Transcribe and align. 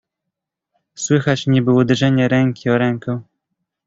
"Słychać 0.95 1.47
niby 1.47 1.71
uderzenie 1.73 2.27
ręki 2.27 2.69
o 2.69 2.77
rękę." 2.77 3.21